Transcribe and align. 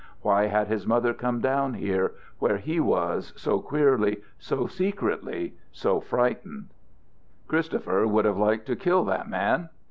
Why 0.23 0.45
had 0.45 0.65
his 0.67 0.87
mother 0.87 1.13
come 1.13 1.41
down 1.41 1.75
here, 1.75 2.13
where 2.39 2.57
he 2.57 2.79
was, 2.79 3.33
so 3.35 3.59
queerly, 3.59 4.23
so 4.39 4.65
secretly, 4.65 5.53
so 5.71 5.99
frightened? 5.99 6.69
Christopher 7.47 8.07
would 8.07 8.25
have 8.25 8.39
liked 8.39 8.65
to 8.65 8.75
kill 8.75 9.03
that 9.05 9.29
man. 9.29 9.69